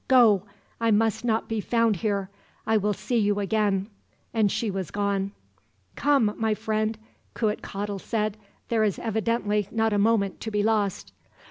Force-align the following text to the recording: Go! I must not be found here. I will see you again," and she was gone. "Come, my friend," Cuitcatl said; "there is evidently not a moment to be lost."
Go! 0.07 0.41
I 0.79 0.89
must 0.89 1.23
not 1.23 1.47
be 1.47 1.61
found 1.61 1.97
here. 1.97 2.31
I 2.65 2.75
will 2.75 2.91
see 2.95 3.19
you 3.19 3.39
again," 3.39 3.87
and 4.33 4.51
she 4.51 4.71
was 4.71 4.89
gone. 4.89 5.31
"Come, 5.95 6.33
my 6.37 6.55
friend," 6.55 6.97
Cuitcatl 7.35 7.99
said; 7.99 8.35
"there 8.69 8.83
is 8.83 8.97
evidently 8.97 9.67
not 9.69 9.93
a 9.93 9.99
moment 9.99 10.39
to 10.41 10.49
be 10.49 10.63
lost." 10.63 11.13